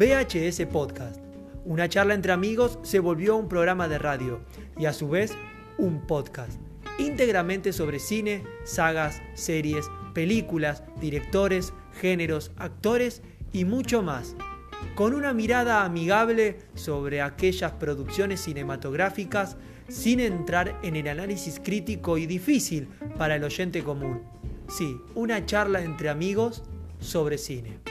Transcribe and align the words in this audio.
VHS 0.00 0.64
Podcast. 0.72 1.20
Una 1.66 1.86
charla 1.86 2.14
entre 2.14 2.32
amigos 2.32 2.78
se 2.80 3.00
volvió 3.00 3.36
un 3.36 3.50
programa 3.50 3.86
de 3.86 3.98
radio 3.98 4.40
y 4.78 4.86
a 4.86 4.94
su 4.94 5.10
vez 5.10 5.34
un 5.76 6.06
podcast, 6.06 6.58
íntegramente 6.98 7.74
sobre 7.74 7.98
cine, 7.98 8.42
sagas, 8.64 9.20
series, 9.34 9.90
películas, 10.14 10.82
directores, 11.02 11.74
géneros, 12.00 12.50
actores 12.56 13.20
y 13.52 13.66
mucho 13.66 14.02
más, 14.02 14.36
con 14.94 15.12
una 15.12 15.34
mirada 15.34 15.84
amigable 15.84 16.60
sobre 16.74 17.20
aquellas 17.20 17.72
producciones 17.72 18.40
cinematográficas 18.40 19.58
sin 19.90 20.20
entrar 20.20 20.80
en 20.82 20.96
el 20.96 21.08
análisis 21.08 21.60
crítico 21.62 22.16
y 22.16 22.24
difícil 22.24 22.88
para 23.18 23.36
el 23.36 23.44
oyente 23.44 23.84
común. 23.84 24.22
Sí, 24.66 24.96
una 25.14 25.44
charla 25.44 25.82
entre 25.82 26.08
amigos 26.08 26.62
sobre 27.00 27.36
cine. 27.36 27.89